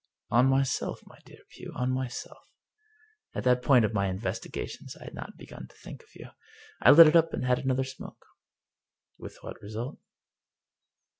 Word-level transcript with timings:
""On 0.39 0.47
myself, 0.47 0.99
my 1.05 1.19
dear 1.25 1.41
Pugh— 1.51 1.71
on 1.75 1.91
myself! 1.91 2.49
At 3.35 3.43
that 3.43 3.61
point 3.61 3.85
of 3.85 3.93
my 3.93 4.07
investigations 4.07 4.95
I 4.97 5.03
had 5.03 5.13
not 5.13 5.37
begun 5.37 5.67
to 5.67 5.75
think 5.75 6.01
of 6.01 6.15
you. 6.15 6.31
I 6.81 6.89
lit 6.89 7.15
up 7.15 7.33
and 7.35 7.45
had 7.45 7.59
another 7.59 7.83
smoke." 7.83 8.25
"With 9.19 9.37
what 9.43 9.61
result?" 9.61 9.99